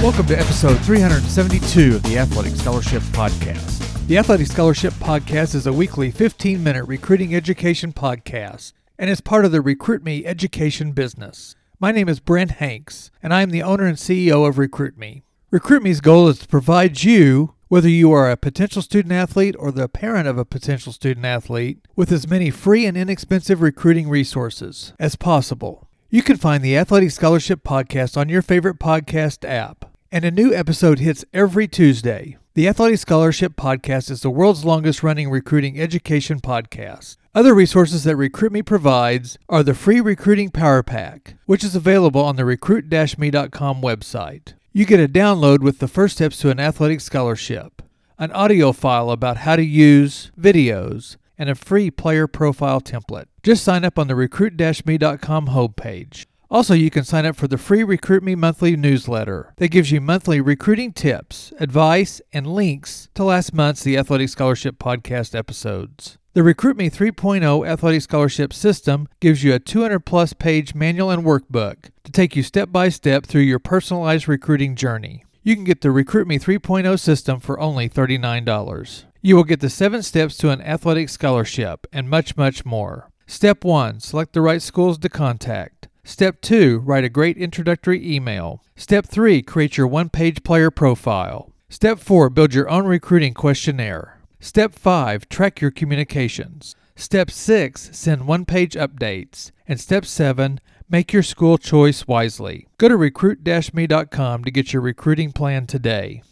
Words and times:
Welcome 0.00 0.26
to 0.26 0.38
episode 0.38 0.78
372 0.84 1.96
of 1.96 2.02
the 2.04 2.18
Athletic 2.18 2.54
Scholarship 2.54 3.02
Podcast. 3.02 4.06
The 4.06 4.16
Athletic 4.16 4.46
Scholarship 4.46 4.92
Podcast 4.94 5.56
is 5.56 5.66
a 5.66 5.72
weekly 5.72 6.12
15 6.12 6.62
minute 6.62 6.84
recruiting 6.84 7.34
education 7.34 7.92
podcast 7.92 8.74
and 8.96 9.10
is 9.10 9.20
part 9.20 9.44
of 9.44 9.50
the 9.50 9.60
Recruit 9.60 10.04
Me 10.04 10.24
education 10.24 10.92
business. 10.92 11.56
My 11.80 11.90
name 11.90 12.08
is 12.08 12.20
Brent 12.20 12.52
Hanks, 12.52 13.10
and 13.24 13.34
I 13.34 13.42
am 13.42 13.50
the 13.50 13.64
owner 13.64 13.86
and 13.86 13.96
CEO 13.96 14.48
of 14.48 14.56
Recruit 14.56 14.96
Me. 14.96 15.24
Recruit 15.50 15.82
Me's 15.82 16.00
goal 16.00 16.28
is 16.28 16.38
to 16.38 16.46
provide 16.46 17.02
you, 17.02 17.54
whether 17.66 17.88
you 17.88 18.12
are 18.12 18.30
a 18.30 18.36
potential 18.36 18.82
student 18.82 19.12
athlete 19.12 19.56
or 19.58 19.72
the 19.72 19.88
parent 19.88 20.28
of 20.28 20.38
a 20.38 20.44
potential 20.44 20.92
student 20.92 21.26
athlete, 21.26 21.80
with 21.96 22.12
as 22.12 22.28
many 22.28 22.50
free 22.50 22.86
and 22.86 22.96
inexpensive 22.96 23.60
recruiting 23.60 24.08
resources 24.08 24.92
as 25.00 25.16
possible. 25.16 25.87
You 26.10 26.22
can 26.22 26.38
find 26.38 26.64
the 26.64 26.74
Athletic 26.74 27.10
Scholarship 27.10 27.62
Podcast 27.62 28.16
on 28.16 28.30
your 28.30 28.40
favorite 28.40 28.78
podcast 28.78 29.46
app 29.46 29.94
and 30.10 30.24
a 30.24 30.30
new 30.30 30.54
episode 30.54 31.00
hits 31.00 31.22
every 31.34 31.68
Tuesday. 31.68 32.38
The 32.54 32.66
Athletic 32.66 33.00
Scholarship 33.00 33.56
Podcast 33.56 34.10
is 34.10 34.22
the 34.22 34.30
world's 34.30 34.64
longest 34.64 35.02
running 35.02 35.28
recruiting 35.28 35.78
education 35.78 36.40
podcast. 36.40 37.18
Other 37.34 37.54
resources 37.54 38.04
that 38.04 38.16
Recruit 38.16 38.52
Me 38.52 38.62
provides 38.62 39.36
are 39.50 39.62
the 39.62 39.74
free 39.74 40.00
Recruiting 40.00 40.48
Power 40.48 40.82
Pack, 40.82 41.34
which 41.44 41.62
is 41.62 41.76
available 41.76 42.22
on 42.24 42.36
the 42.36 42.46
recruit-me.com 42.46 43.82
website. 43.82 44.54
You 44.72 44.86
get 44.86 45.00
a 45.00 45.08
download 45.08 45.58
with 45.58 45.78
the 45.78 45.88
first 45.88 46.16
steps 46.16 46.38
to 46.38 46.48
an 46.48 46.58
athletic 46.58 47.02
scholarship, 47.02 47.82
an 48.18 48.32
audio 48.32 48.72
file 48.72 49.10
about 49.10 49.36
how 49.36 49.56
to 49.56 49.62
use 49.62 50.32
videos, 50.40 51.18
and 51.38 51.48
a 51.48 51.54
free 51.54 51.90
player 51.90 52.26
profile 52.26 52.80
template. 52.80 53.26
Just 53.42 53.64
sign 53.64 53.84
up 53.84 53.98
on 53.98 54.08
the 54.08 54.14
recruit-me.com 54.16 55.48
homepage. 55.48 56.26
Also, 56.50 56.72
you 56.72 56.90
can 56.90 57.04
sign 57.04 57.26
up 57.26 57.36
for 57.36 57.46
the 57.46 57.58
free 57.58 57.84
Recruit 57.84 58.22
Me 58.22 58.34
monthly 58.34 58.74
newsletter 58.74 59.52
that 59.58 59.68
gives 59.68 59.92
you 59.92 60.00
monthly 60.00 60.40
recruiting 60.40 60.92
tips, 60.92 61.52
advice, 61.60 62.22
and 62.32 62.46
links 62.46 63.10
to 63.14 63.22
last 63.22 63.52
month's 63.52 63.82
The 63.82 63.98
Athletic 63.98 64.30
Scholarship 64.30 64.78
podcast 64.78 65.34
episodes. 65.34 66.16
The 66.32 66.42
Recruit 66.42 66.78
Me 66.78 66.88
3.0 66.88 67.68
Athletic 67.68 68.00
Scholarship 68.00 68.54
System 68.54 69.08
gives 69.20 69.44
you 69.44 69.52
a 69.52 69.58
200 69.58 70.00
plus 70.00 70.32
page 70.32 70.74
manual 70.74 71.10
and 71.10 71.22
workbook 71.22 71.90
to 72.04 72.12
take 72.12 72.34
you 72.34 72.42
step 72.42 72.72
by 72.72 72.88
step 72.88 73.26
through 73.26 73.42
your 73.42 73.58
personalized 73.58 74.26
recruiting 74.26 74.74
journey. 74.74 75.24
You 75.42 75.54
can 75.54 75.64
get 75.64 75.82
the 75.82 75.90
Recruit 75.90 76.26
Me 76.26 76.38
3.0 76.38 76.98
system 76.98 77.40
for 77.40 77.60
only 77.60 77.88
$39. 77.90 79.04
You 79.20 79.34
will 79.34 79.44
get 79.44 79.58
the 79.58 79.68
seven 79.68 80.04
steps 80.04 80.36
to 80.38 80.50
an 80.50 80.62
athletic 80.62 81.08
scholarship 81.08 81.88
and 81.92 82.08
much, 82.08 82.36
much 82.36 82.64
more. 82.64 83.10
Step 83.26 83.64
1 83.64 83.98
Select 83.98 84.32
the 84.32 84.40
right 84.40 84.62
schools 84.62 84.96
to 84.98 85.08
contact. 85.08 85.88
Step 86.04 86.40
2 86.40 86.78
Write 86.78 87.02
a 87.02 87.08
great 87.08 87.36
introductory 87.36 88.14
email. 88.14 88.62
Step 88.76 89.06
3 89.06 89.42
Create 89.42 89.76
your 89.76 89.88
one 89.88 90.08
page 90.08 90.44
player 90.44 90.70
profile. 90.70 91.52
Step 91.68 91.98
4 91.98 92.30
Build 92.30 92.54
your 92.54 92.68
own 92.68 92.86
recruiting 92.86 93.34
questionnaire. 93.34 94.20
Step 94.38 94.72
5 94.72 95.28
Track 95.28 95.60
your 95.60 95.72
communications. 95.72 96.76
Step 96.94 97.28
6 97.28 97.90
Send 97.92 98.28
one 98.28 98.44
page 98.44 98.74
updates. 98.74 99.50
And 99.66 99.80
Step 99.80 100.06
7 100.06 100.60
Make 100.88 101.12
your 101.12 101.24
school 101.24 101.58
choice 101.58 102.06
wisely. 102.06 102.68
Go 102.78 102.88
to 102.88 102.96
recruit 102.96 103.44
me.com 103.74 104.44
to 104.44 104.50
get 104.52 104.72
your 104.72 104.80
recruiting 104.80 105.32
plan 105.32 105.66
today. 105.66 106.22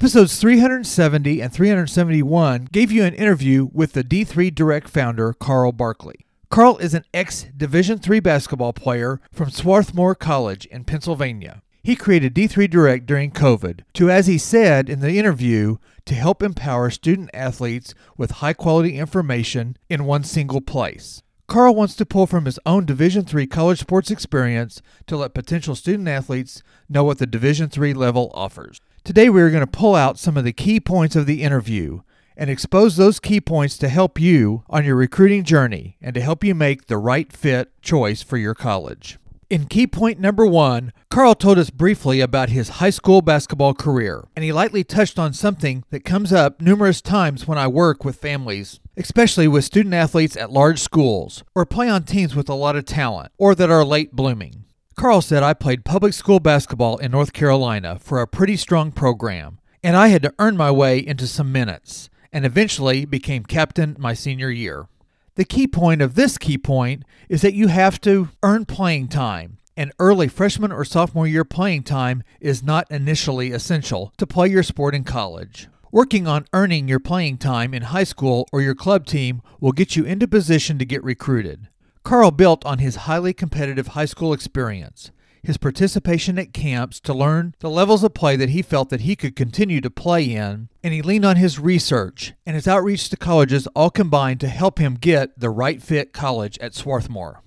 Episodes 0.00 0.40
370 0.40 1.42
and 1.42 1.52
371 1.52 2.68
gave 2.72 2.90
you 2.90 3.04
an 3.04 3.12
interview 3.12 3.68
with 3.70 3.92
the 3.92 4.02
D3 4.02 4.54
Direct 4.54 4.88
founder, 4.88 5.34
Karl 5.34 5.72
Barkley. 5.72 6.24
Karl 6.48 6.78
is 6.78 6.94
an 6.94 7.04
ex 7.12 7.44
Division 7.54 8.00
III 8.02 8.20
basketball 8.20 8.72
player 8.72 9.20
from 9.30 9.50
Swarthmore 9.50 10.14
College 10.14 10.64
in 10.64 10.84
Pennsylvania. 10.84 11.60
He 11.82 11.96
created 11.96 12.34
D3 12.34 12.70
Direct 12.70 13.04
during 13.04 13.30
COVID 13.30 13.80
to, 13.92 14.10
as 14.10 14.26
he 14.26 14.38
said 14.38 14.88
in 14.88 15.00
the 15.00 15.18
interview, 15.18 15.76
to 16.06 16.14
help 16.14 16.42
empower 16.42 16.88
student 16.88 17.28
athletes 17.34 17.92
with 18.16 18.30
high 18.30 18.54
quality 18.54 18.96
information 18.96 19.76
in 19.90 20.06
one 20.06 20.24
single 20.24 20.62
place. 20.62 21.22
Karl 21.46 21.74
wants 21.74 21.94
to 21.96 22.06
pull 22.06 22.26
from 22.26 22.46
his 22.46 22.58
own 22.64 22.86
Division 22.86 23.26
III 23.30 23.46
college 23.48 23.80
sports 23.80 24.10
experience 24.10 24.80
to 25.06 25.18
let 25.18 25.34
potential 25.34 25.74
student 25.74 26.08
athletes 26.08 26.62
know 26.88 27.04
what 27.04 27.18
the 27.18 27.26
Division 27.26 27.68
III 27.76 27.92
level 27.92 28.30
offers. 28.32 28.80
Today 29.02 29.30
we 29.30 29.40
are 29.40 29.50
going 29.50 29.62
to 29.62 29.66
pull 29.66 29.94
out 29.94 30.18
some 30.18 30.36
of 30.36 30.44
the 30.44 30.52
key 30.52 30.78
points 30.78 31.16
of 31.16 31.24
the 31.24 31.42
interview 31.42 32.02
and 32.36 32.50
expose 32.50 32.96
those 32.96 33.18
key 33.18 33.40
points 33.40 33.78
to 33.78 33.88
help 33.88 34.20
you 34.20 34.62
on 34.68 34.84
your 34.84 34.94
recruiting 34.94 35.42
journey 35.42 35.96
and 36.02 36.14
to 36.14 36.20
help 36.20 36.44
you 36.44 36.54
make 36.54 36.86
the 36.86 36.98
right 36.98 37.32
fit 37.32 37.72
choice 37.80 38.22
for 38.22 38.36
your 38.36 38.54
college. 38.54 39.18
In 39.48 39.66
key 39.66 39.86
point 39.86 40.20
number 40.20 40.46
one, 40.46 40.92
Karl 41.10 41.34
told 41.34 41.58
us 41.58 41.70
briefly 41.70 42.20
about 42.20 42.50
his 42.50 42.68
high 42.68 42.90
school 42.90 43.22
basketball 43.22 43.74
career, 43.74 44.28
and 44.36 44.44
he 44.44 44.52
lightly 44.52 44.84
touched 44.84 45.18
on 45.18 45.32
something 45.32 45.82
that 45.90 46.04
comes 46.04 46.30
up 46.32 46.60
numerous 46.60 47.00
times 47.00 47.48
when 47.48 47.58
I 47.58 47.66
work 47.66 48.04
with 48.04 48.16
families, 48.16 48.80
especially 48.98 49.48
with 49.48 49.64
student 49.64 49.94
athletes 49.94 50.36
at 50.36 50.52
large 50.52 50.78
schools, 50.78 51.42
or 51.54 51.66
play 51.66 51.88
on 51.88 52.04
teams 52.04 52.36
with 52.36 52.48
a 52.50 52.54
lot 52.54 52.76
of 52.76 52.84
talent, 52.84 53.32
or 53.38 53.54
that 53.54 53.70
are 53.70 53.84
late 53.84 54.12
blooming. 54.12 54.59
Karl 55.00 55.22
said 55.22 55.42
I 55.42 55.54
played 55.54 55.86
public 55.86 56.12
school 56.12 56.40
basketball 56.40 56.98
in 56.98 57.12
North 57.12 57.32
Carolina 57.32 57.98
for 57.98 58.20
a 58.20 58.26
pretty 58.26 58.54
strong 58.54 58.92
program, 58.92 59.58
and 59.82 59.96
I 59.96 60.08
had 60.08 60.20
to 60.24 60.34
earn 60.38 60.58
my 60.58 60.70
way 60.70 60.98
into 60.98 61.26
some 61.26 61.50
minutes 61.50 62.10
and 62.34 62.44
eventually 62.44 63.06
became 63.06 63.44
captain 63.44 63.96
my 63.98 64.12
senior 64.12 64.50
year. 64.50 64.88
The 65.36 65.46
key 65.46 65.66
point 65.66 66.02
of 66.02 66.16
this 66.16 66.36
key 66.36 66.58
point 66.58 67.04
is 67.30 67.40
that 67.40 67.54
you 67.54 67.68
have 67.68 67.98
to 68.02 68.28
earn 68.42 68.66
playing 68.66 69.08
time, 69.08 69.56
and 69.74 69.90
early 69.98 70.28
freshman 70.28 70.70
or 70.70 70.84
sophomore 70.84 71.26
year 71.26 71.46
playing 71.46 71.84
time 71.84 72.22
is 72.38 72.62
not 72.62 72.86
initially 72.90 73.52
essential 73.52 74.12
to 74.18 74.26
play 74.26 74.48
your 74.48 74.62
sport 74.62 74.94
in 74.94 75.04
college. 75.04 75.68
Working 75.90 76.26
on 76.26 76.44
earning 76.52 76.88
your 76.88 77.00
playing 77.00 77.38
time 77.38 77.72
in 77.72 77.84
high 77.84 78.04
school 78.04 78.46
or 78.52 78.60
your 78.60 78.74
club 78.74 79.06
team 79.06 79.40
will 79.60 79.72
get 79.72 79.96
you 79.96 80.04
into 80.04 80.28
position 80.28 80.78
to 80.78 80.84
get 80.84 81.02
recruited. 81.02 81.68
Karl 82.02 82.30
built 82.30 82.64
on 82.64 82.78
his 82.78 82.96
highly 82.96 83.32
competitive 83.32 83.88
high 83.88 84.04
school 84.06 84.32
experience 84.32 85.10
his 85.42 85.56
participation 85.56 86.38
at 86.38 86.52
camps 86.52 87.00
to 87.00 87.14
learn 87.14 87.54
the 87.60 87.70
levels 87.70 88.04
of 88.04 88.14
play 88.14 88.36
that 88.36 88.50
he 88.50 88.62
felt 88.62 88.90
that 88.90 89.02
he 89.02 89.16
could 89.16 89.36
continue 89.36 89.80
to 89.80 89.90
play 89.90 90.24
in, 90.24 90.68
and 90.82 90.94
he 90.94 91.02
leaned 91.02 91.24
on 91.24 91.36
his 91.36 91.58
research 91.58 92.34
and 92.44 92.54
his 92.54 92.68
outreach 92.68 93.08
to 93.08 93.16
colleges 93.16 93.66
all 93.68 93.90
combined 93.90 94.40
to 94.40 94.48
help 94.48 94.78
him 94.78 94.94
get 94.94 95.38
the 95.38 95.50
right 95.50 95.82
fit 95.82 96.12
college 96.12 96.58
at 96.58 96.74
Swarthmore. 96.74 97.42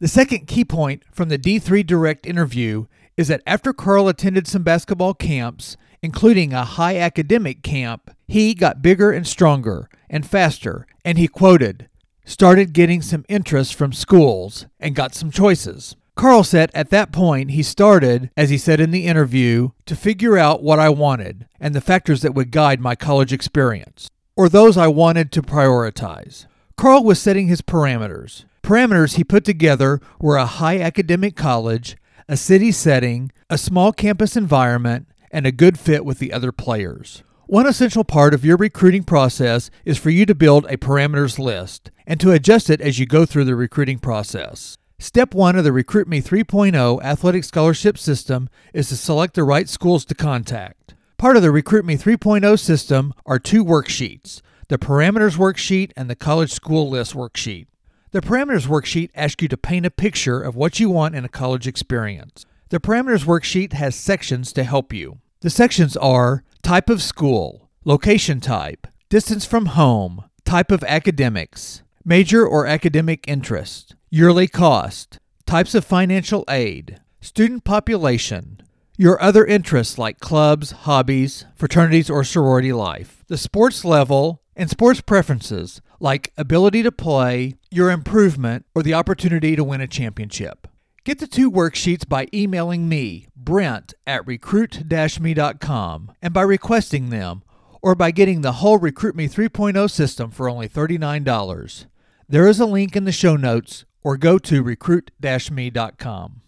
The 0.00 0.08
second 0.08 0.46
key 0.46 0.64
point 0.64 1.04
from 1.12 1.28
the 1.28 1.38
D3 1.38 1.86
Direct 1.86 2.26
interview 2.26 2.86
is 3.16 3.28
that 3.28 3.42
after 3.46 3.72
Karl 3.72 4.08
attended 4.08 4.48
some 4.48 4.64
basketball 4.64 5.14
camps, 5.14 5.76
including 6.02 6.52
a 6.52 6.64
high 6.64 6.98
academic 6.98 7.62
camp, 7.62 8.10
he 8.26 8.54
got 8.54 8.82
bigger 8.82 9.12
and 9.12 9.26
stronger 9.26 9.88
and 10.10 10.26
faster, 10.26 10.86
and 11.04 11.16
he 11.16 11.28
quoted, 11.28 11.88
started 12.24 12.72
getting 12.72 13.02
some 13.02 13.24
interest 13.28 13.74
from 13.74 13.92
schools 13.92 14.66
and 14.80 14.94
got 14.94 15.14
some 15.14 15.30
choices. 15.30 15.96
Karl 16.16 16.44
said 16.44 16.70
at 16.74 16.90
that 16.90 17.12
point 17.12 17.50
he 17.50 17.62
started, 17.62 18.30
as 18.36 18.50
he 18.50 18.58
said 18.58 18.80
in 18.80 18.92
the 18.92 19.06
interview, 19.06 19.70
to 19.86 19.96
figure 19.96 20.38
out 20.38 20.62
what 20.62 20.78
I 20.78 20.88
wanted 20.88 21.46
and 21.58 21.74
the 21.74 21.80
factors 21.80 22.22
that 22.22 22.34
would 22.34 22.52
guide 22.52 22.80
my 22.80 22.94
college 22.94 23.32
experience, 23.32 24.08
or 24.36 24.48
those 24.48 24.76
I 24.76 24.86
wanted 24.86 25.32
to 25.32 25.42
prioritize. 25.42 26.46
Karl 26.76 27.04
was 27.04 27.20
setting 27.20 27.48
his 27.48 27.62
parameters. 27.62 28.44
Parameters 28.62 29.16
he 29.16 29.24
put 29.24 29.44
together 29.44 30.00
were 30.20 30.36
a 30.36 30.46
high 30.46 30.80
academic 30.80 31.36
college, 31.36 31.96
a 32.28 32.36
city 32.36 32.72
setting, 32.72 33.30
a 33.50 33.58
small 33.58 33.92
campus 33.92 34.36
environment, 34.36 35.06
and 35.30 35.46
a 35.46 35.52
good 35.52 35.78
fit 35.78 36.04
with 36.04 36.18
the 36.20 36.32
other 36.32 36.52
players. 36.52 37.22
One 37.46 37.66
essential 37.66 38.04
part 38.04 38.32
of 38.32 38.42
your 38.42 38.56
recruiting 38.56 39.04
process 39.04 39.70
is 39.84 39.98
for 39.98 40.08
you 40.08 40.24
to 40.24 40.34
build 40.34 40.64
a 40.64 40.78
parameters 40.78 41.38
list 41.38 41.90
and 42.06 42.18
to 42.20 42.32
adjust 42.32 42.70
it 42.70 42.80
as 42.80 42.98
you 42.98 43.04
go 43.04 43.26
through 43.26 43.44
the 43.44 43.54
recruiting 43.54 43.98
process. 43.98 44.78
Step 44.98 45.34
one 45.34 45.54
of 45.54 45.62
the 45.62 45.72
Recruit 45.72 46.08
Me 46.08 46.22
3.0 46.22 47.02
athletic 47.02 47.44
scholarship 47.44 47.98
system 47.98 48.48
is 48.72 48.88
to 48.88 48.96
select 48.96 49.34
the 49.34 49.44
right 49.44 49.68
schools 49.68 50.06
to 50.06 50.14
contact. 50.14 50.94
Part 51.18 51.36
of 51.36 51.42
the 51.42 51.50
Recruit 51.50 51.84
Me 51.84 51.98
3.0 51.98 52.58
system 52.58 53.12
are 53.26 53.38
two 53.38 53.62
worksheets 53.62 54.40
the 54.68 54.78
Parameters 54.78 55.36
Worksheet 55.36 55.92
and 55.94 56.08
the 56.08 56.16
College 56.16 56.50
School 56.50 56.88
List 56.88 57.12
Worksheet. 57.12 57.66
The 58.12 58.22
Parameters 58.22 58.66
Worksheet 58.66 59.10
asks 59.14 59.42
you 59.42 59.48
to 59.48 59.58
paint 59.58 59.84
a 59.84 59.90
picture 59.90 60.40
of 60.40 60.56
what 60.56 60.80
you 60.80 60.88
want 60.88 61.14
in 61.14 61.26
a 61.26 61.28
college 61.28 61.66
experience. 61.66 62.46
The 62.70 62.80
Parameters 62.80 63.26
Worksheet 63.26 63.74
has 63.74 63.94
sections 63.94 64.50
to 64.54 64.64
help 64.64 64.94
you. 64.94 65.18
The 65.42 65.50
sections 65.50 65.94
are 65.98 66.42
type 66.64 66.88
of 66.88 67.02
school, 67.02 67.68
location 67.84 68.40
type, 68.40 68.86
distance 69.10 69.44
from 69.44 69.66
home, 69.66 70.24
type 70.46 70.72
of 70.72 70.82
academics, 70.84 71.82
major 72.06 72.46
or 72.46 72.66
academic 72.66 73.28
interest, 73.28 73.94
yearly 74.08 74.48
cost, 74.48 75.18
types 75.44 75.74
of 75.74 75.84
financial 75.84 76.42
aid, 76.48 77.02
student 77.20 77.64
population, 77.64 78.62
your 78.96 79.20
other 79.20 79.44
interests 79.44 79.98
like 79.98 80.20
clubs, 80.20 80.70
hobbies, 80.70 81.44
fraternities, 81.54 82.08
or 82.08 82.24
sorority 82.24 82.72
life, 82.72 83.24
the 83.28 83.36
sports 83.36 83.84
level, 83.84 84.40
and 84.56 84.70
sports 84.70 85.02
preferences 85.02 85.82
like 86.00 86.32
ability 86.38 86.82
to 86.82 86.90
play, 86.90 87.56
your 87.70 87.90
improvement, 87.90 88.64
or 88.74 88.82
the 88.82 88.94
opportunity 88.94 89.54
to 89.54 89.64
win 89.64 89.82
a 89.82 89.86
championship. 89.86 90.66
Get 91.04 91.18
the 91.18 91.26
two 91.26 91.50
worksheets 91.52 92.08
by 92.08 92.28
emailing 92.32 92.88
me, 92.88 93.26
Brent, 93.36 93.92
at 94.06 94.26
recruit-me.com, 94.26 96.12
and 96.22 96.32
by 96.32 96.40
requesting 96.40 97.10
them, 97.10 97.42
or 97.82 97.94
by 97.94 98.10
getting 98.10 98.40
the 98.40 98.52
whole 98.52 98.78
Recruit 98.78 99.14
Me 99.14 99.28
3.0 99.28 99.90
system 99.90 100.30
for 100.30 100.48
only 100.48 100.66
$39. 100.66 101.84
There 102.26 102.48
is 102.48 102.58
a 102.58 102.64
link 102.64 102.96
in 102.96 103.04
the 103.04 103.12
show 103.12 103.36
notes, 103.36 103.84
or 104.02 104.16
go 104.16 104.38
to 104.38 104.62
recruit-me.com. 104.62 106.40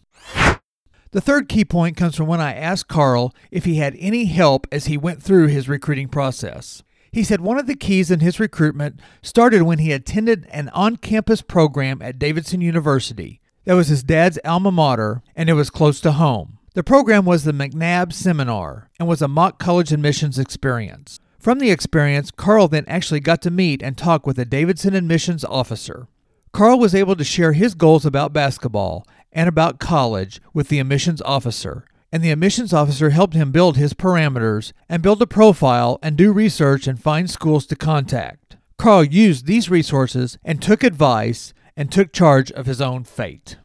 The 1.11 1.21
third 1.21 1.51
key 1.51 1.67
point 1.67 1.99
comes 1.99 2.17
from 2.17 2.27
when 2.27 2.41
I 2.41 2.55
asked 2.55 2.89
Karl 2.89 3.35
if 3.51 3.67
he 3.67 3.75
had 3.75 3.95
any 3.99 4.25
help 4.25 4.67
as 4.73 4.87
he 4.87 4.97
went 4.97 5.23
through 5.23 5.49
his 5.49 5.69
recruiting 5.69 6.09
process. 6.09 6.83
He 7.13 7.23
said 7.23 7.43
one 7.43 7.59
of 7.59 7.67
the 7.67 7.77
keys 7.77 8.11
in 8.11 8.21
his 8.21 8.41
recruitment 8.41 9.01
started 9.21 9.65
when 9.65 9.81
he 9.81 9.93
attended 9.93 10.47
an 10.51 10.71
on 10.71 10.97
campus 10.97 11.43
program 11.43 12.01
at 12.01 12.19
Davidson 12.19 12.63
University. 12.63 13.43
That 13.67 13.75
was 13.75 13.89
his 13.89 14.05
dad's 14.05 14.39
alma 14.45 14.71
mater, 14.71 15.23
and 15.35 15.51
it 15.51 15.55
was 15.55 15.71
close 15.71 16.01
to 16.03 16.13
home. 16.13 16.59
The 16.75 16.85
program 16.85 17.25
was 17.25 17.43
the 17.43 17.53
McNabb 17.53 18.13
Seminar 18.13 18.91
and 18.99 19.09
was 19.09 19.21
a 19.21 19.29
mock 19.29 19.59
college 19.59 19.93
admissions 19.93 20.39
experience. 20.39 21.19
From 21.41 21.59
the 21.59 21.73
experience, 21.73 22.31
Karl 22.31 22.69
then 22.69 22.85
actually 22.87 23.19
got 23.19 23.43
to 23.43 23.51
meet 23.51 23.83
and 23.83 23.99
talk 23.99 24.25
with 24.25 24.39
a 24.39 24.45
Davidson 24.45 24.95
admissions 24.95 25.45
officer. 25.45 26.07
Karl 26.53 26.79
was 26.79 26.95
able 26.95 27.17
to 27.17 27.25
share 27.25 27.55
his 27.55 27.75
goals 27.75 28.07
about 28.07 28.33
basketball 28.33 29.05
and 29.33 29.49
about 29.49 29.81
college 29.81 30.41
with 30.55 30.69
the 30.69 30.79
admissions 30.79 31.21
officer, 31.23 31.85
and 32.13 32.23
the 32.23 32.31
admissions 32.31 32.73
officer 32.73 33.11
helped 33.11 33.35
him 33.35 33.51
build 33.51 33.77
his 33.77 33.95
parameters 33.95 34.73
and 34.89 35.03
build 35.03 35.21
a 35.21 35.27
profile 35.27 35.99
and 36.03 36.17
do 36.17 36.33
research 36.33 36.87
and 36.87 37.03
find 37.03 37.29
schools 37.29 37.67
to 37.67 37.75
contact. 37.75 38.57
Karl 38.79 39.03
used 39.03 39.47
these 39.47 39.69
resources 39.69 40.39
and 40.45 40.63
took 40.63 40.85
advice 40.85 41.53
and 41.77 41.93
took 41.93 42.13
charge 42.13 42.51
of 42.53 42.67
his 42.67 42.81
own 42.81 43.05
fate. 43.05 43.57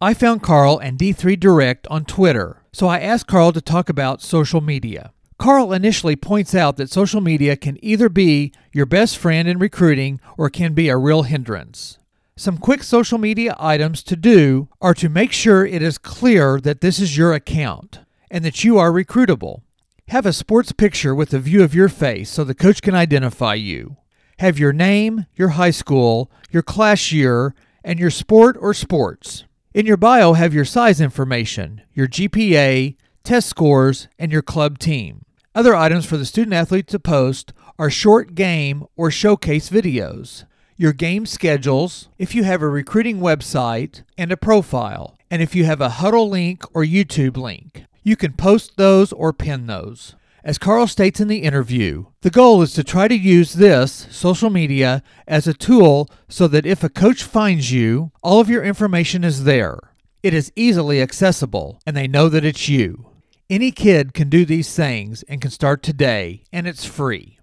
I 0.00 0.14
found 0.14 0.42
Karl 0.42 0.78
and 0.78 0.98
D3 0.98 1.38
Direct 1.38 1.86
on 1.88 2.04
Twitter, 2.04 2.62
so 2.72 2.88
I 2.88 3.00
asked 3.00 3.26
Karl 3.26 3.52
to 3.52 3.60
talk 3.60 3.88
about 3.88 4.22
social 4.22 4.60
media. 4.60 5.12
Karl 5.38 5.72
initially 5.72 6.16
points 6.16 6.54
out 6.54 6.76
that 6.76 6.90
social 6.90 7.20
media 7.20 7.56
can 7.56 7.82
either 7.84 8.08
be 8.08 8.52
your 8.72 8.86
best 8.86 9.18
friend 9.18 9.48
in 9.48 9.58
recruiting 9.58 10.20
or 10.38 10.48
can 10.48 10.74
be 10.74 10.88
a 10.88 10.96
real 10.96 11.22
hindrance. 11.22 11.98
Some 12.36 12.58
quick 12.58 12.82
social 12.82 13.18
media 13.18 13.54
items 13.58 14.02
to 14.04 14.16
do 14.16 14.68
are 14.80 14.94
to 14.94 15.08
make 15.08 15.32
sure 15.32 15.64
it 15.64 15.82
is 15.82 15.98
clear 15.98 16.60
that 16.60 16.80
this 16.80 16.98
is 16.98 17.16
your 17.16 17.32
account 17.32 18.00
and 18.30 18.44
that 18.44 18.64
you 18.64 18.78
are 18.78 18.90
recruitable. 18.90 19.62
Have 20.08 20.26
a 20.26 20.32
sports 20.32 20.72
picture 20.72 21.14
with 21.14 21.32
a 21.32 21.38
view 21.38 21.62
of 21.62 21.74
your 21.74 21.88
face 21.88 22.30
so 22.30 22.42
the 22.42 22.54
coach 22.54 22.82
can 22.82 22.94
identify 22.94 23.54
you. 23.54 23.96
Have 24.44 24.58
your 24.58 24.74
name, 24.74 25.24
your 25.34 25.56
high 25.56 25.70
school, 25.70 26.30
your 26.50 26.62
class 26.62 27.10
year, 27.10 27.54
and 27.82 27.98
your 27.98 28.10
sport 28.10 28.58
or 28.60 28.74
sports. 28.74 29.44
In 29.72 29.86
your 29.86 29.96
bio, 29.96 30.34
have 30.34 30.52
your 30.52 30.66
size 30.66 31.00
information, 31.00 31.80
your 31.94 32.06
GPA, 32.06 32.94
test 33.22 33.48
scores, 33.48 34.06
and 34.18 34.30
your 34.30 34.42
club 34.42 34.78
team. 34.78 35.24
Other 35.54 35.74
items 35.74 36.04
for 36.04 36.18
the 36.18 36.26
student 36.26 36.52
athlete 36.52 36.88
to 36.88 36.98
post 36.98 37.54
are 37.78 37.88
short 37.88 38.34
game 38.34 38.84
or 38.96 39.10
showcase 39.10 39.70
videos 39.70 40.44
your 40.76 40.92
game 40.92 41.24
schedules, 41.24 42.10
if 42.18 42.34
you 42.34 42.44
have 42.44 42.60
a 42.60 42.68
recruiting 42.68 43.20
website 43.20 44.02
and 44.18 44.30
a 44.30 44.36
profile, 44.36 45.16
and 45.30 45.40
if 45.40 45.54
you 45.54 45.64
have 45.64 45.80
a 45.80 45.88
Hudl 45.88 46.28
link 46.28 46.64
or 46.74 46.84
YouTube 46.84 47.38
link. 47.38 47.86
You 48.02 48.14
can 48.14 48.34
post 48.34 48.76
those 48.76 49.10
or 49.10 49.32
pin 49.32 49.68
those. 49.68 50.16
As 50.46 50.58
Karl 50.58 50.86
states 50.86 51.20
in 51.20 51.28
the 51.28 51.38
interview, 51.38 52.04
the 52.20 52.28
goal 52.28 52.60
is 52.60 52.74
to 52.74 52.84
try 52.84 53.08
to 53.08 53.16
use 53.16 53.54
this, 53.54 54.06
social 54.10 54.50
media, 54.50 55.02
as 55.26 55.46
a 55.46 55.54
tool 55.54 56.10
so 56.28 56.46
that 56.48 56.66
if 56.66 56.84
a 56.84 56.90
coach 56.90 57.22
finds 57.22 57.72
you, 57.72 58.12
all 58.22 58.40
of 58.40 58.50
your 58.50 58.62
information 58.62 59.24
is 59.24 59.44
there. 59.44 59.78
It 60.22 60.34
is 60.34 60.52
easily 60.54 61.00
accessible, 61.00 61.80
and 61.86 61.96
they 61.96 62.06
know 62.06 62.28
that 62.28 62.44
it's 62.44 62.68
you. 62.68 63.06
Any 63.48 63.70
kid 63.70 64.12
can 64.12 64.28
do 64.28 64.44
these 64.44 64.76
things 64.76 65.22
and 65.22 65.40
can 65.40 65.50
start 65.50 65.82
today, 65.82 66.44
and 66.52 66.66
it's 66.66 66.84
free. 66.84 67.38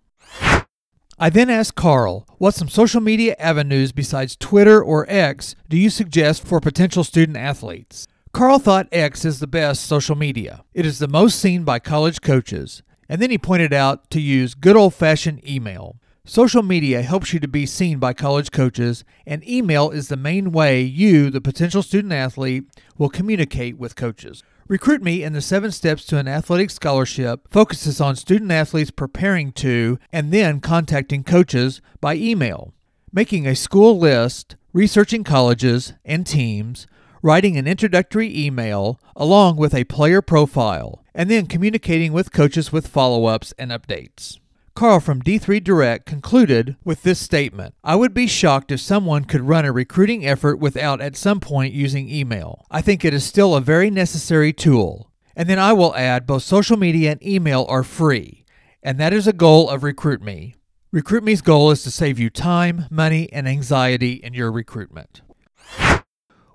I 1.17 1.31
then 1.31 1.49
asked 1.49 1.73
Karl, 1.73 2.27
what 2.37 2.53
some 2.53 2.69
social 2.69 3.01
media 3.01 3.35
avenues 3.39 3.91
besides 3.91 4.35
Twitter 4.35 4.79
or 4.79 5.07
X 5.09 5.55
do 5.67 5.75
you 5.75 5.89
suggest 5.89 6.45
for 6.45 6.59
potential 6.59 7.03
student 7.03 7.37
athletes? 7.37 8.07
Karl 8.31 8.59
thought 8.59 8.87
X 8.91 9.25
is 9.25 9.39
the 9.39 9.47
best 9.47 9.85
social 9.85 10.15
media. 10.15 10.63
It 10.75 10.85
is 10.85 10.99
the 10.99 11.07
most 11.07 11.39
seen 11.39 11.63
by 11.63 11.79
college 11.79 12.21
coaches. 12.21 12.83
And 13.11 13.21
then 13.21 13.29
he 13.29 13.37
pointed 13.37 13.73
out 13.73 14.09
to 14.11 14.21
use 14.21 14.53
good 14.53 14.77
old 14.77 14.93
fashioned 14.93 15.45
email. 15.45 15.97
Social 16.23 16.63
media 16.63 17.01
helps 17.01 17.33
you 17.33 17.41
to 17.41 17.47
be 17.47 17.65
seen 17.65 17.99
by 17.99 18.13
college 18.13 18.51
coaches, 18.51 19.03
and 19.27 19.45
email 19.45 19.89
is 19.89 20.07
the 20.07 20.15
main 20.15 20.53
way 20.53 20.81
you, 20.81 21.29
the 21.29 21.41
potential 21.41 21.83
student 21.83 22.13
athlete, 22.13 22.63
will 22.97 23.09
communicate 23.09 23.77
with 23.77 23.97
coaches. 23.97 24.43
Recruit 24.69 25.03
Me 25.03 25.23
and 25.23 25.35
the 25.35 25.41
Seven 25.41 25.71
Steps 25.71 26.05
to 26.05 26.19
an 26.19 26.29
Athletic 26.29 26.69
Scholarship 26.69 27.49
focuses 27.49 27.99
on 27.99 28.15
student 28.15 28.49
athletes 28.49 28.91
preparing 28.91 29.51
to 29.53 29.99
and 30.13 30.31
then 30.31 30.61
contacting 30.61 31.25
coaches 31.25 31.81
by 31.99 32.15
email, 32.15 32.73
making 33.11 33.45
a 33.45 33.57
school 33.57 33.99
list, 33.99 34.55
researching 34.71 35.25
colleges 35.25 35.91
and 36.05 36.25
teams, 36.25 36.87
writing 37.21 37.57
an 37.57 37.67
introductory 37.67 38.33
email 38.33 39.01
along 39.17 39.57
with 39.57 39.75
a 39.75 39.83
player 39.83 40.21
profile, 40.21 41.00
and 41.13 41.29
then 41.29 41.45
communicating 41.45 42.13
with 42.13 42.31
coaches 42.31 42.71
with 42.71 42.87
follow 42.87 43.25
ups 43.25 43.53
and 43.57 43.71
updates. 43.71 44.39
Karl 44.73 44.99
from 44.99 45.21
D3 45.21 45.63
Direct 45.63 46.05
concluded 46.05 46.77
with 46.83 47.03
this 47.03 47.19
statement 47.19 47.75
I 47.83 47.95
would 47.95 48.13
be 48.13 48.27
shocked 48.27 48.71
if 48.71 48.79
someone 48.79 49.25
could 49.25 49.41
run 49.41 49.65
a 49.65 49.71
recruiting 49.71 50.25
effort 50.25 50.59
without 50.59 51.01
at 51.01 51.17
some 51.17 51.39
point 51.39 51.73
using 51.73 52.09
email. 52.09 52.65
I 52.71 52.81
think 52.81 53.03
it 53.03 53.13
is 53.13 53.23
still 53.23 53.55
a 53.55 53.61
very 53.61 53.89
necessary 53.89 54.53
tool. 54.53 55.11
And 55.35 55.49
then 55.49 55.59
I 55.59 55.73
will 55.73 55.95
add 55.95 56.27
both 56.27 56.43
social 56.43 56.77
media 56.77 57.11
and 57.11 57.25
email 57.25 57.65
are 57.69 57.83
free, 57.83 58.45
and 58.83 58.99
that 58.99 59.13
is 59.13 59.27
a 59.27 59.33
goal 59.33 59.69
of 59.69 59.81
RecruitMe. 59.81 60.55
RecruitMe's 60.93 61.41
goal 61.41 61.71
is 61.71 61.83
to 61.83 61.91
save 61.91 62.19
you 62.19 62.29
time, 62.29 62.85
money, 62.89 63.31
and 63.31 63.47
anxiety 63.47 64.13
in 64.13 64.33
your 64.33 64.51
recruitment. 64.51 65.21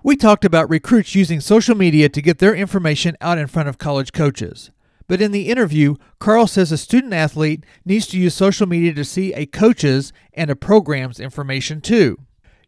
We 0.03 0.15
talked 0.15 0.45
about 0.45 0.69
recruits 0.69 1.15
using 1.15 1.39
social 1.39 1.75
media 1.75 2.07
to 2.09 2.21
get 2.21 2.37
their 2.37 2.55
information 2.55 3.17
out 3.19 3.37
in 3.37 3.47
front 3.47 3.67
of 3.67 3.77
college 3.77 4.13
coaches. 4.13 4.69
But 5.07 5.21
in 5.21 5.31
the 5.31 5.49
interview, 5.49 5.95
Karl 6.19 6.47
says 6.47 6.71
a 6.71 6.77
student 6.77 7.13
athlete 7.13 7.65
needs 7.83 8.07
to 8.07 8.19
use 8.19 8.35
social 8.35 8.67
media 8.67 8.93
to 8.93 9.03
see 9.03 9.33
a 9.33 9.45
coach's 9.45 10.13
and 10.33 10.51
a 10.51 10.55
program's 10.55 11.19
information 11.19 11.81
too. 11.81 12.17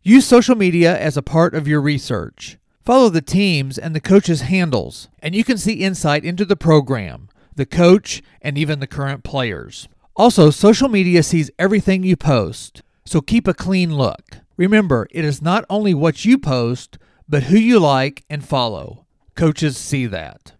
Use 0.01 0.25
social 0.25 0.55
media 0.55 0.97
as 0.97 1.17
a 1.17 1.21
part 1.21 1.53
of 1.53 1.67
your 1.67 1.81
research. 1.81 2.57
Follow 2.83 3.09
the 3.09 3.21
teams 3.21 3.77
and 3.77 3.95
the 3.95 3.99
coach's 3.99 4.41
handles, 4.41 5.09
and 5.19 5.35
you 5.35 5.43
can 5.43 5.57
see 5.57 5.73
insight 5.73 6.25
into 6.25 6.45
the 6.45 6.55
program, 6.55 7.29
the 7.55 7.65
coach, 7.65 8.23
and 8.41 8.57
even 8.57 8.79
the 8.79 8.87
current 8.87 9.23
players. 9.23 9.87
Also, 10.15 10.49
social 10.49 10.89
media 10.89 11.21
sees 11.21 11.51
everything 11.59 12.03
you 12.03 12.15
post, 12.15 12.81
so 13.05 13.21
keep 13.21 13.47
a 13.47 13.53
clean 13.53 13.95
look. 13.95 14.37
Remember, 14.57 15.07
it 15.11 15.23
is 15.23 15.41
not 15.41 15.65
only 15.69 15.93
what 15.93 16.25
you 16.25 16.37
post, 16.37 16.97
but 17.29 17.43
who 17.43 17.57
you 17.57 17.79
like 17.79 18.25
and 18.29 18.43
follow. 18.43 19.05
Coaches 19.35 19.77
see 19.77 20.07
that. 20.07 20.53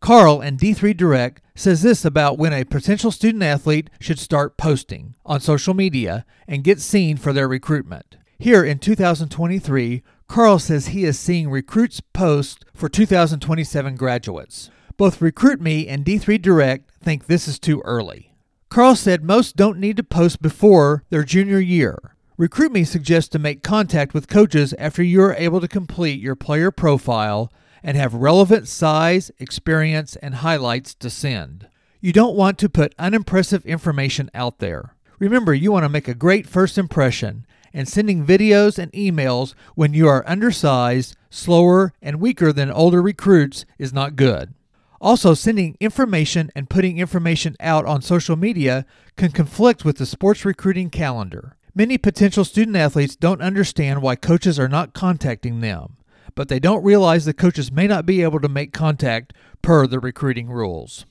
Karl 0.00 0.40
and 0.40 0.58
D3 0.58 0.96
Direct 0.96 1.42
says 1.54 1.82
this 1.82 2.04
about 2.06 2.38
when 2.38 2.54
a 2.54 2.64
potential 2.64 3.10
student 3.10 3.42
athlete 3.42 3.90
should 4.00 4.18
start 4.18 4.56
posting 4.56 5.14
on 5.26 5.40
social 5.40 5.74
media 5.74 6.24
and 6.48 6.64
get 6.64 6.80
seen 6.80 7.18
for 7.18 7.34
their 7.34 7.46
recruitment. 7.46 8.16
Here 8.38 8.64
in 8.64 8.78
2023, 8.78 10.02
Karl 10.26 10.58
says 10.58 10.86
he 10.86 11.04
is 11.04 11.18
seeing 11.18 11.50
recruits 11.50 12.00
post 12.00 12.64
for 12.72 12.88
2027 12.88 13.96
graduates. 13.96 14.70
Both 14.96 15.20
Recruit 15.20 15.60
Me 15.60 15.86
and 15.86 16.04
D3 16.04 16.40
Direct 16.40 16.90
think 17.02 17.26
this 17.26 17.46
is 17.46 17.58
too 17.58 17.82
early. 17.84 18.32
Karl 18.70 18.94
said 18.94 19.24
most 19.24 19.56
don't 19.56 19.78
need 19.78 19.96
to 19.96 20.02
post 20.02 20.40
before 20.40 21.04
their 21.10 21.24
junior 21.24 21.58
year. 21.58 22.16
Recruit 22.40 22.72
Me 22.72 22.84
suggests 22.84 23.28
to 23.28 23.38
make 23.38 23.62
contact 23.62 24.14
with 24.14 24.26
coaches 24.26 24.72
after 24.78 25.02
you 25.02 25.20
are 25.20 25.34
able 25.34 25.60
to 25.60 25.68
complete 25.68 26.22
your 26.22 26.34
player 26.34 26.70
profile 26.70 27.52
and 27.82 27.98
have 27.98 28.14
relevant 28.14 28.66
size, 28.66 29.30
experience, 29.38 30.16
and 30.16 30.36
highlights 30.36 30.94
to 30.94 31.10
send. 31.10 31.68
You 32.00 32.14
don't 32.14 32.34
want 32.34 32.56
to 32.60 32.70
put 32.70 32.94
unimpressive 32.98 33.66
information 33.66 34.30
out 34.32 34.58
there. 34.58 34.94
Remember, 35.18 35.52
you 35.52 35.70
want 35.70 35.84
to 35.84 35.90
make 35.90 36.08
a 36.08 36.14
great 36.14 36.46
first 36.46 36.78
impression, 36.78 37.44
and 37.74 37.86
sending 37.86 38.24
videos 38.24 38.78
and 38.78 38.90
emails 38.92 39.52
when 39.74 39.92
you 39.92 40.08
are 40.08 40.24
undersized, 40.26 41.14
slower, 41.28 41.92
and 42.00 42.22
weaker 42.22 42.54
than 42.54 42.70
older 42.70 43.02
recruits 43.02 43.66
is 43.78 43.92
not 43.92 44.16
good. 44.16 44.54
Also, 44.98 45.34
sending 45.34 45.76
information 45.78 46.50
and 46.56 46.70
putting 46.70 46.96
information 46.96 47.54
out 47.60 47.84
on 47.84 48.00
social 48.00 48.36
media 48.36 48.86
can 49.18 49.30
conflict 49.30 49.84
with 49.84 49.98
the 49.98 50.06
sports 50.06 50.46
recruiting 50.46 50.88
calendar. 50.88 51.54
Many 51.74 51.98
potential 51.98 52.44
student 52.44 52.76
athletes 52.76 53.14
don't 53.14 53.40
understand 53.40 54.02
why 54.02 54.16
coaches 54.16 54.58
are 54.58 54.68
not 54.68 54.92
contacting 54.92 55.60
them, 55.60 55.96
but 56.34 56.48
they 56.48 56.58
don't 56.58 56.84
realize 56.84 57.24
the 57.24 57.32
coaches 57.32 57.70
may 57.70 57.86
not 57.86 58.06
be 58.06 58.22
able 58.22 58.40
to 58.40 58.48
make 58.48 58.72
contact 58.72 59.32
per 59.62 59.86
the 59.86 60.00
recruiting 60.00 60.48
rules. 60.48 61.06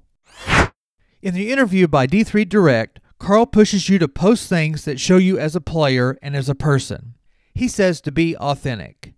In 1.21 1.33
the 1.33 1.51
interview 1.51 1.87
by 1.87 2.07
D3 2.07 2.47
Direct, 2.47 2.99
Karl 3.19 3.45
pushes 3.45 3.89
you 3.89 3.99
to 3.99 4.07
post 4.07 4.49
things 4.49 4.85
that 4.85 4.99
show 4.99 5.17
you 5.17 5.37
as 5.37 5.55
a 5.55 5.61
player 5.61 6.17
and 6.21 6.35
as 6.35 6.49
a 6.49 6.55
person. 6.55 7.15
He 7.53 7.67
says 7.67 8.01
to 8.01 8.11
be 8.11 8.35
authentic. 8.37 9.13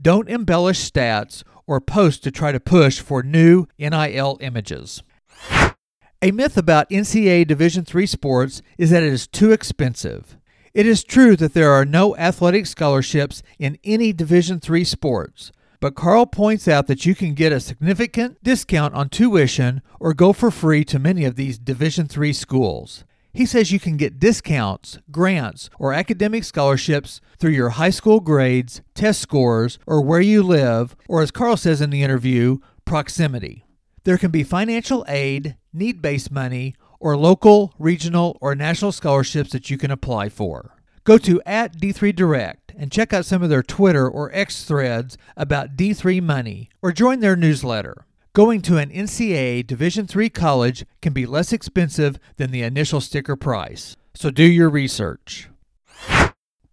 Don't 0.00 0.28
embellish 0.28 0.90
stats 0.90 1.42
or 1.66 1.80
post 1.80 2.24
to 2.24 2.30
try 2.30 2.52
to 2.52 2.60
push 2.60 3.00
for 3.00 3.22
new 3.22 3.66
NIL 3.78 4.38
images. 4.40 5.02
A 6.22 6.30
myth 6.32 6.56
about 6.56 6.90
NCAA 6.90 7.46
Division 7.46 7.84
III 7.92 8.06
sports 8.06 8.60
is 8.76 8.90
that 8.90 9.02
it 9.02 9.12
is 9.12 9.26
too 9.26 9.52
expensive. 9.52 10.36
It 10.72 10.86
is 10.86 11.02
true 11.02 11.34
that 11.36 11.52
there 11.52 11.72
are 11.72 11.84
no 11.84 12.16
athletic 12.16 12.64
scholarships 12.64 13.42
in 13.58 13.76
any 13.82 14.12
Division 14.12 14.60
III 14.68 14.84
sports, 14.84 15.50
but 15.80 15.96
Karl 15.96 16.26
points 16.26 16.68
out 16.68 16.86
that 16.86 17.04
you 17.04 17.16
can 17.16 17.34
get 17.34 17.52
a 17.52 17.58
significant 17.58 18.42
discount 18.44 18.94
on 18.94 19.08
tuition 19.08 19.82
or 19.98 20.14
go 20.14 20.32
for 20.32 20.52
free 20.52 20.84
to 20.84 21.00
many 21.00 21.24
of 21.24 21.34
these 21.34 21.58
Division 21.58 22.06
III 22.16 22.32
schools. 22.32 23.04
He 23.32 23.46
says 23.46 23.72
you 23.72 23.80
can 23.80 23.96
get 23.96 24.20
discounts, 24.20 24.98
grants, 25.10 25.70
or 25.78 25.92
academic 25.92 26.44
scholarships 26.44 27.20
through 27.38 27.52
your 27.52 27.70
high 27.70 27.90
school 27.90 28.20
grades, 28.20 28.80
test 28.94 29.20
scores, 29.20 29.78
or 29.86 30.00
where 30.00 30.20
you 30.20 30.42
live, 30.42 30.94
or 31.08 31.20
as 31.20 31.32
Karl 31.32 31.56
says 31.56 31.80
in 31.80 31.90
the 31.90 32.04
interview, 32.04 32.58
proximity. 32.84 33.64
There 34.04 34.18
can 34.18 34.30
be 34.30 34.44
financial 34.44 35.04
aid, 35.08 35.56
need 35.72 36.00
based 36.00 36.30
money, 36.30 36.74
or 37.00 37.16
local, 37.16 37.74
regional, 37.78 38.38
or 38.40 38.54
national 38.54 38.92
scholarships 38.92 39.50
that 39.50 39.70
you 39.70 39.76
can 39.76 39.90
apply 39.90 40.28
for. 40.28 40.76
Go 41.02 41.18
to 41.18 41.42
at 41.44 41.78
D3 41.78 42.14
Direct 42.14 42.72
and 42.76 42.92
check 42.92 43.12
out 43.12 43.24
some 43.24 43.42
of 43.42 43.48
their 43.48 43.62
Twitter 43.62 44.08
or 44.08 44.30
X 44.32 44.64
threads 44.64 45.18
about 45.36 45.76
D3 45.76 46.22
money, 46.22 46.68
or 46.82 46.92
join 46.92 47.20
their 47.20 47.36
newsletter. 47.36 48.06
Going 48.32 48.62
to 48.62 48.76
an 48.76 48.90
NCAA 48.90 49.66
Division 49.66 50.06
III 50.14 50.30
college 50.30 50.84
can 51.02 51.12
be 51.12 51.26
less 51.26 51.52
expensive 51.52 52.18
than 52.36 52.52
the 52.52 52.62
initial 52.62 53.00
sticker 53.00 53.34
price, 53.34 53.96
so 54.14 54.30
do 54.30 54.44
your 54.44 54.70
research. 54.70 55.48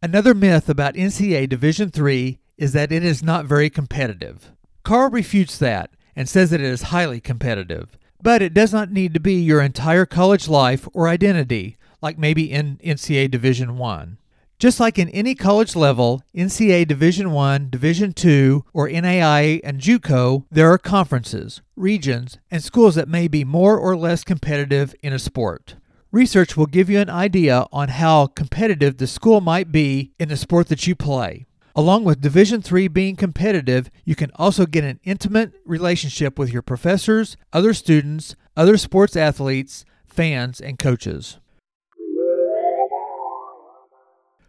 Another 0.03 0.35
myth 0.35 0.69
about 0.69 0.93
NCAA 0.93 1.49
Division 1.49 1.91
III 1.97 2.37
is 2.57 2.73
that 2.73 2.91
it 2.91 3.03
is 3.03 3.23
not 3.23 3.45
very 3.45 3.69
competitive. 3.69 4.51
Karl 4.83 5.09
refutes 5.09 5.57
that 5.57 5.89
and 6.15 6.29
says 6.29 6.51
that 6.51 6.61
it 6.61 6.67
is 6.67 6.83
highly 6.83 7.19
competitive, 7.19 7.97
but 8.21 8.41
it 8.41 8.53
does 8.53 8.73
not 8.73 8.91
need 8.91 9.13
to 9.13 9.19
be 9.19 9.35
your 9.35 9.61
entire 9.61 10.05
college 10.05 10.47
life 10.47 10.87
or 10.93 11.07
identity 11.07 11.77
like 12.01 12.17
maybe 12.17 12.51
in 12.51 12.77
NCAA 12.83 13.31
Division 13.31 13.77
1. 13.77 14.17
Just 14.59 14.79
like 14.79 14.97
in 14.97 15.09
any 15.09 15.35
college 15.35 15.75
level, 15.75 16.23
NCAA 16.35 16.87
Division 16.87 17.31
1, 17.31 17.69
Division 17.69 18.13
2, 18.13 18.65
or 18.73 18.89
NAIA 18.89 19.61
and 19.63 19.79
JUCO, 19.79 20.45
there 20.49 20.71
are 20.71 20.79
conferences, 20.79 21.61
regions, 21.75 22.39
and 22.49 22.63
schools 22.63 22.95
that 22.95 23.07
may 23.07 23.27
be 23.27 23.43
more 23.43 23.77
or 23.77 23.95
less 23.95 24.23
competitive 24.23 24.95
in 25.03 25.13
a 25.13 25.19
sport. 25.19 25.75
Research 26.11 26.57
will 26.57 26.65
give 26.65 26.89
you 26.89 26.99
an 26.99 27.09
idea 27.09 27.65
on 27.71 27.89
how 27.89 28.27
competitive 28.27 28.97
the 28.97 29.07
school 29.07 29.41
might 29.41 29.71
be 29.71 30.13
in 30.19 30.29
the 30.29 30.37
sport 30.37 30.69
that 30.69 30.87
you 30.87 30.95
play. 30.95 31.46
Along 31.77 32.03
with 32.03 32.21
Division 32.21 32.63
3 32.63 32.87
being 32.87 33.15
competitive, 33.15 33.91
you 34.03 34.15
can 34.15 34.31
also 34.33 34.65
get 34.65 34.83
an 34.83 34.99
intimate 35.03 35.53
relationship 35.63 36.39
with 36.39 36.51
your 36.51 36.63
professors, 36.63 37.37
other 37.53 37.71
students, 37.71 38.35
other 38.55 38.77
sports 38.77 39.15
athletes, 39.15 39.85
fans, 40.07 40.59
and 40.59 40.79
coaches. 40.79 41.37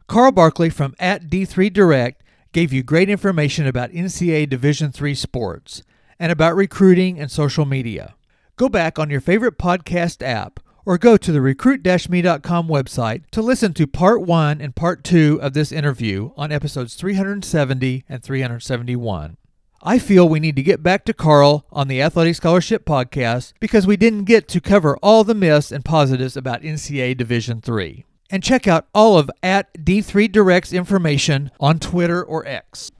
Karl 0.06 0.32
Barkley 0.32 0.70
from 0.70 0.94
at 0.99 1.28
D3 1.28 1.70
Direct 1.70 2.25
gave 2.52 2.73
you 2.73 2.82
great 2.82 3.11
information 3.11 3.66
about 3.66 3.90
NCAA 3.90 4.49
Division 4.49 4.90
III 4.99 5.14
sports 5.14 5.82
and 6.18 6.32
about 6.32 6.56
recruiting 6.56 7.20
and 7.20 7.30
social 7.30 7.66
media. 7.66 8.14
Go 8.56 8.70
back 8.70 8.99
on 8.99 9.11
your 9.11 9.20
favorite 9.20 9.58
podcast 9.58 10.26
app 10.26 10.61
or 10.88 10.97
go 10.97 11.18
to 11.18 11.30
the 11.33 11.42
recruit-me.com 11.42 12.66
website 12.66 13.23
to 13.30 13.42
listen 13.42 13.75
to 13.75 13.87
part 13.87 14.23
1 14.23 14.59
and 14.62 14.75
part 14.75 15.04
2 15.04 15.38
of 15.42 15.52
this 15.52 15.71
interview 15.71 16.30
on 16.35 16.50
episodes 16.50 16.95
370 16.95 18.07
and 18.09 18.23
371. 18.23 19.37
I 19.83 19.99
feel 19.99 20.26
we 20.26 20.40
need 20.40 20.57
to 20.57 20.62
get 20.62 20.83
back 20.83 21.04
to 21.04 21.12
Karl 21.12 21.66
on 21.71 21.88
the 21.88 22.00
Athletic 22.00 22.37
Scholarship 22.37 22.87
podcast 22.87 23.52
because 23.61 23.87
we 23.87 23.99
didn't 23.99 24.25
get 24.25 24.49
to 24.49 24.62
cover 24.62 24.97
all 25.02 25.25
the 25.25 25.35
myths 25.35 25.71
and 25.71 25.85
positives 25.85 26.38
about 26.38 26.62
NCAA 26.62 27.18
Division 27.18 27.61
III 27.68 28.07
and 28.30 28.42
check 28.42 28.66
out 28.66 28.87
all 28.95 29.18
of 29.18 29.30
at 29.42 29.71
D3 29.75 30.33
Direct's 30.33 30.73
information 30.73 31.50
on 31.61 31.78
Twitter 31.78 32.25
or 32.25 32.47
X. 32.47 32.92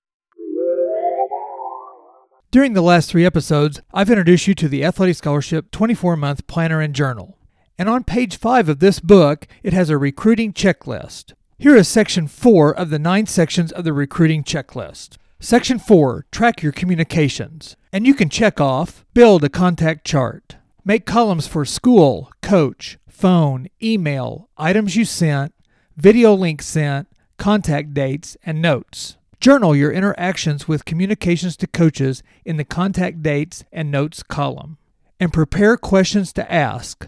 During 2.51 2.75
the 2.75 2.83
last 2.83 3.09
three 3.11 3.25
episodes, 3.25 3.81
I've 3.95 4.11
introduced 4.11 4.47
you 4.47 4.55
to 4.57 4.69
the 4.69 4.85
Athletic 4.85 5.17
Scholarship 5.17 5.71
24 5.71 6.17
month 6.17 6.47
planner 6.47 6.83
and 6.83 6.95
journal. 6.95 7.38
And 7.79 7.89
on 7.89 8.03
page 8.03 8.37
5 8.37 8.69
of 8.69 8.81
this 8.81 8.99
book, 8.99 9.47
it 9.63 9.73
has 9.73 9.89
a 9.89 9.97
recruiting 9.97 10.53
checklist. 10.53 11.35
Here 11.59 11.77
is 11.77 11.87
section 11.87 12.27
4 12.27 12.75
of 12.75 12.91
the 12.91 12.99
nine 12.99 13.27
sections 13.27 13.71
of 13.71 13.85
the 13.85 13.93
recruiting 13.93 14.43
checklist. 14.43 15.17
Section 15.39 15.79
4 15.79 16.27
Track 16.33 16.61
your 16.61 16.73
communications. 16.73 17.77
And 17.93 18.05
you 18.05 18.15
can 18.15 18.29
check 18.29 18.61
off 18.61 19.05
Build 19.15 19.45
a 19.45 19.49
contact 19.49 20.05
chart. 20.05 20.57
Make 20.85 21.07
columns 21.07 21.47
for 21.47 21.65
school, 21.65 22.33
coach, 22.43 22.99
phone, 23.09 23.69
email, 23.81 24.49
items 24.57 24.97
you 24.97 25.05
sent, 25.05 25.55
video 25.97 26.35
link 26.35 26.63
sent, 26.63 27.07
contact 27.37 27.95
dates, 27.95 28.37
and 28.43 28.61
notes. 28.61 29.17
Journal 29.39 29.77
your 29.77 29.93
interactions 29.93 30.67
with 30.67 30.85
communications 30.85 31.57
to 31.59 31.69
coaches 31.69 32.25
in 32.45 32.57
the 32.57 32.65
contact 32.65 33.23
dates 33.23 33.65
and 33.73 33.93
notes 33.93 34.25
column. 34.25 34.79
And 35.21 35.33
prepare 35.33 35.77
questions 35.77 36.33
to 36.33 36.53
ask 36.53 37.07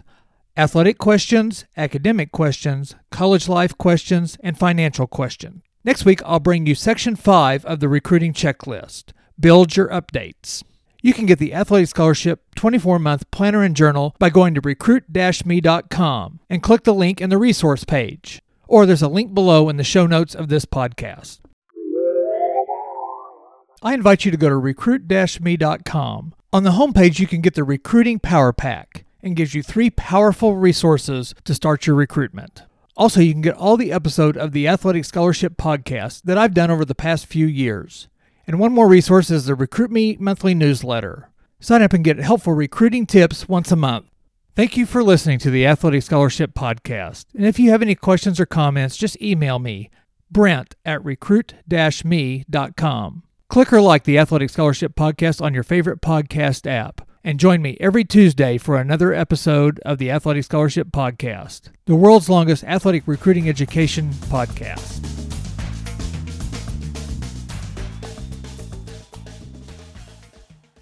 athletic 0.57 0.97
questions, 0.97 1.65
academic 1.77 2.31
questions, 2.31 2.95
college 3.11 3.47
life 3.47 3.77
questions, 3.77 4.37
and 4.43 4.57
financial 4.57 5.07
questions. 5.07 5.61
Next 5.83 6.05
week, 6.05 6.21
I'll 6.25 6.39
bring 6.39 6.65
you 6.65 6.75
section 6.75 7.15
5 7.15 7.65
of 7.65 7.79
the 7.79 7.89
recruiting 7.89 8.33
checklist 8.33 9.13
Build 9.41 9.75
your 9.75 9.87
updates. 9.87 10.63
You 11.01 11.13
can 11.13 11.25
get 11.25 11.39
the 11.39 11.51
Athletic 11.51 11.87
Scholarship 11.87 12.53
24 12.53 12.99
month 12.99 13.31
planner 13.31 13.63
and 13.63 13.75
journal 13.75 14.15
by 14.19 14.29
going 14.29 14.53
to 14.53 14.61
recruit 14.61 15.05
me.com 15.09 16.39
and 16.47 16.61
click 16.61 16.83
the 16.83 16.93
link 16.93 17.19
in 17.19 17.31
the 17.31 17.39
resource 17.39 17.83
page. 17.83 18.39
Or 18.67 18.85
there's 18.85 19.01
a 19.01 19.07
link 19.07 19.33
below 19.33 19.67
in 19.67 19.77
the 19.77 19.83
show 19.83 20.05
notes 20.05 20.35
of 20.35 20.47
this 20.47 20.65
podcast. 20.65 21.39
I 23.81 23.95
invite 23.95 24.25
you 24.25 24.31
to 24.31 24.37
go 24.37 24.49
to 24.49 24.57
recruit 24.57 25.09
me.com. 25.41 26.35
On 26.53 26.63
the 26.63 26.71
homepage, 26.71 27.17
you 27.17 27.25
can 27.25 27.41
get 27.41 27.55
the 27.55 27.63
Recruiting 27.63 28.19
Power 28.19 28.53
Pack 28.53 29.05
and 29.23 29.35
gives 29.35 29.53
you 29.53 29.63
three 29.63 29.89
powerful 29.89 30.55
resources 30.55 31.33
to 31.43 31.53
start 31.53 31.87
your 31.87 31.95
recruitment. 31.95 32.63
Also, 32.97 33.19
you 33.19 33.31
can 33.31 33.41
get 33.41 33.55
all 33.55 33.77
the 33.77 33.91
episode 33.91 34.37
of 34.37 34.51
the 34.51 34.67
Athletic 34.67 35.05
Scholarship 35.05 35.57
podcast 35.57 36.23
that 36.23 36.37
I've 36.37 36.53
done 36.53 36.69
over 36.69 36.85
the 36.85 36.95
past 36.95 37.25
few 37.25 37.45
years. 37.45 38.07
And 38.45 38.59
one 38.59 38.73
more 38.73 38.87
resource 38.87 39.31
is 39.31 39.45
the 39.45 39.55
Recruit 39.55 39.91
Me 39.91 40.17
monthly 40.19 40.53
newsletter. 40.53 41.29
Sign 41.59 41.81
up 41.81 41.93
and 41.93 42.03
get 42.03 42.17
helpful 42.17 42.53
recruiting 42.53 43.05
tips 43.05 43.47
once 43.47 43.71
a 43.71 43.75
month. 43.75 44.07
Thank 44.55 44.75
you 44.75 44.85
for 44.85 45.03
listening 45.03 45.39
to 45.39 45.49
the 45.49 45.65
Athletic 45.65 46.03
Scholarship 46.03 46.53
Podcast. 46.53 47.25
And 47.33 47.45
if 47.45 47.57
you 47.57 47.69
have 47.71 47.81
any 47.81 47.95
questions 47.95 48.39
or 48.39 48.45
comments, 48.45 48.97
just 48.97 49.21
email 49.21 49.59
me, 49.59 49.89
brent 50.29 50.75
at 50.83 51.03
recruit 51.05 51.53
me.com. 52.03 53.23
Click 53.47 53.73
or 53.73 53.81
like 53.81 54.03
the 54.03 54.17
Athletic 54.17 54.49
Scholarship 54.49 54.95
Podcast 54.95 55.41
on 55.41 55.53
your 55.53 55.63
favorite 55.63 56.01
podcast 56.01 56.69
app. 56.69 57.07
And 57.23 57.39
join 57.39 57.61
me 57.61 57.77
every 57.79 58.03
Tuesday 58.03 58.57
for 58.57 58.77
another 58.77 59.13
episode 59.13 59.79
of 59.85 59.99
the 59.99 60.09
Athletic 60.09 60.43
Scholarship 60.43 60.87
Podcast, 60.87 61.69
the 61.85 61.95
world's 61.95 62.29
longest 62.29 62.63
athletic 62.63 63.07
recruiting 63.07 63.47
education 63.47 64.09
podcast. 64.09 65.20